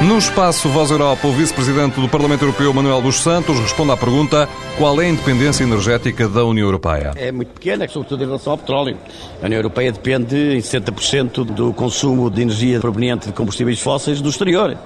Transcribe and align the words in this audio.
No 0.00 0.16
espaço 0.16 0.68
Voz 0.68 0.92
Europa, 0.92 1.26
o 1.26 1.32
vice-presidente 1.32 2.00
do 2.00 2.08
Parlamento 2.08 2.42
Europeu, 2.42 2.72
Manuel 2.72 3.02
dos 3.02 3.16
Santos, 3.16 3.58
responde 3.58 3.90
à 3.90 3.96
pergunta 3.96 4.48
qual 4.78 5.00
é 5.02 5.06
a 5.06 5.08
independência 5.08 5.64
energética 5.64 6.28
da 6.28 6.44
União 6.44 6.66
Europeia. 6.66 7.12
É 7.16 7.32
muito 7.32 7.48
pequena, 7.48 7.86
sobretudo 7.88 8.22
em 8.22 8.26
relação 8.26 8.52
ao 8.52 8.58
petróleo. 8.58 8.96
A 9.42 9.46
União 9.46 9.58
Europeia 9.58 9.90
depende 9.90 10.36
em 10.54 10.60
60% 10.60 11.44
do 11.44 11.72
consumo 11.72 12.30
de 12.30 12.42
energia 12.42 12.78
proveniente 12.78 13.26
de 13.26 13.32
combustíveis 13.32 13.80
fósseis 13.80 14.20
do 14.20 14.28
exterior. 14.28 14.78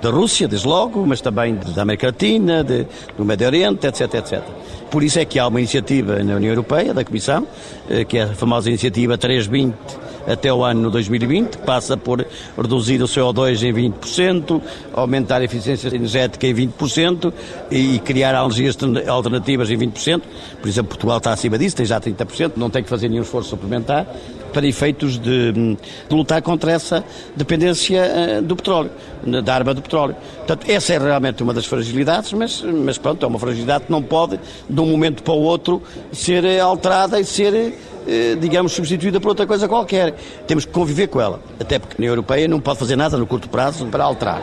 Da 0.00 0.08
Rússia, 0.08 0.46
desde 0.46 0.68
logo, 0.68 1.04
mas 1.04 1.20
também 1.20 1.56
da 1.56 1.82
América 1.82 2.06
Latina, 2.06 2.62
de, 2.62 2.86
do 3.18 3.24
Médio 3.24 3.48
Oriente, 3.48 3.88
etc, 3.88 4.14
etc. 4.14 4.40
Por 4.88 5.02
isso 5.02 5.18
é 5.18 5.24
que 5.24 5.40
há 5.40 5.48
uma 5.48 5.58
iniciativa 5.58 6.22
na 6.22 6.36
União 6.36 6.50
Europeia, 6.52 6.94
da 6.94 7.04
Comissão, 7.04 7.46
eh, 7.88 8.04
que 8.04 8.18
é 8.18 8.22
a 8.22 8.28
famosa 8.28 8.68
iniciativa 8.68 9.18
320, 9.18 9.74
até 10.26 10.52
o 10.52 10.64
ano 10.64 10.90
2020, 10.90 11.58
que 11.58 11.66
passa 11.66 11.96
por 11.96 12.24
reduzir 12.56 13.02
o 13.02 13.06
CO2 13.06 13.62
em 13.62 13.90
20%, 13.90 14.60
aumentar 14.92 15.40
a 15.40 15.44
eficiência 15.44 15.88
energética 15.88 16.46
em 16.46 16.54
20% 16.54 17.32
e 17.70 17.98
criar 18.00 18.34
energias 18.34 18.76
alternativas 19.08 19.70
em 19.70 19.78
20%. 19.78 20.22
Por 20.60 20.68
exemplo, 20.68 20.90
Portugal 20.90 21.18
está 21.18 21.32
acima 21.32 21.58
disso, 21.58 21.76
tem 21.76 21.86
já 21.86 22.00
30%, 22.00 22.52
não 22.56 22.70
tem 22.70 22.82
que 22.82 22.88
fazer 22.88 23.08
nenhum 23.08 23.22
esforço 23.22 23.50
suplementar 23.50 24.06
para 24.52 24.66
efeitos 24.66 25.18
de, 25.18 25.52
de 25.52 25.76
lutar 26.10 26.42
contra 26.42 26.72
essa 26.72 27.04
dependência 27.36 28.00
eh, 28.00 28.40
do 28.40 28.56
petróleo, 28.56 28.90
da 29.44 29.54
arma 29.54 29.72
do 29.72 29.80
petróleo. 29.80 30.16
Portanto, 30.38 30.68
essa 30.68 30.92
é 30.92 30.98
realmente 30.98 31.42
uma 31.42 31.54
das 31.54 31.66
fragilidades, 31.66 32.32
mas, 32.32 32.62
mas 32.62 32.98
pronto, 32.98 33.24
é 33.24 33.28
uma 33.28 33.38
fragilidade 33.38 33.84
que 33.84 33.92
não 33.92 34.02
pode, 34.02 34.38
de 34.68 34.80
um 34.80 34.86
momento 34.86 35.22
para 35.22 35.34
o 35.34 35.42
outro, 35.42 35.82
ser 36.12 36.44
eh, 36.44 36.60
alterada 36.60 37.20
e 37.20 37.24
ser 37.24 37.78
digamos, 38.40 38.72
substituída 38.72 39.20
por 39.20 39.28
outra 39.28 39.46
coisa 39.46 39.68
qualquer. 39.68 40.14
Temos 40.46 40.64
que 40.64 40.72
conviver 40.72 41.08
com 41.08 41.20
ela. 41.20 41.40
Até 41.58 41.78
porque 41.78 41.94
a 41.94 41.98
União 41.98 42.12
Europeia 42.12 42.48
não 42.48 42.60
pode 42.60 42.78
fazer 42.78 42.96
nada 42.96 43.16
no 43.16 43.26
curto 43.26 43.48
prazo 43.48 43.86
para 43.86 44.04
alterar. 44.04 44.42